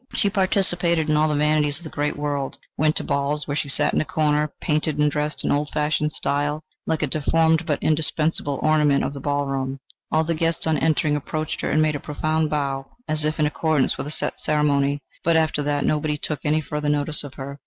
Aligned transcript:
She 0.15 0.31
participated 0.31 1.11
in 1.11 1.15
all 1.15 1.27
the 1.29 1.35
vanities 1.35 1.77
of 1.77 1.83
the 1.83 1.91
great 1.91 2.17
world, 2.17 2.57
went 2.75 2.95
to 2.95 3.03
balls, 3.03 3.47
where 3.47 3.55
she 3.55 3.69
sat 3.69 3.93
in 3.93 4.01
a 4.01 4.03
corner, 4.03 4.51
painted 4.59 4.97
and 4.97 5.11
dressed 5.11 5.43
in 5.43 5.51
old 5.51 5.69
fashioned 5.69 6.11
style, 6.11 6.63
like 6.87 7.03
a 7.03 7.05
deformed 7.05 7.67
but 7.67 7.77
indispensable 7.83 8.59
ornament 8.63 9.03
of 9.03 9.13
the 9.13 9.19
ball 9.19 9.45
room; 9.45 9.79
all 10.11 10.23
the 10.23 10.33
guests 10.33 10.65
on 10.65 10.79
entering 10.79 11.15
approached 11.15 11.61
her 11.61 11.69
and 11.69 11.83
made 11.83 11.95
a 11.95 11.99
profound 11.99 12.49
bow, 12.49 12.87
as 13.07 13.23
if 13.23 13.37
in 13.39 13.45
accordance 13.45 13.95
with 13.95 14.07
a 14.07 14.11
set 14.11 14.39
ceremony, 14.39 15.03
but 15.23 15.35
after 15.35 15.61
that 15.61 15.85
nobody 15.85 16.17
took 16.17 16.39
any 16.43 16.61
further 16.61 16.89
notice 16.89 17.23
of 17.23 17.35
her. 17.35 17.59